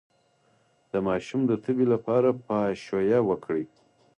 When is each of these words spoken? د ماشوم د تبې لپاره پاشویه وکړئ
د 0.91 0.93
ماشوم 1.07 1.41
د 1.47 1.51
تبې 1.63 1.85
لپاره 1.93 2.29
پاشویه 2.45 3.19
وکړئ 3.29 3.65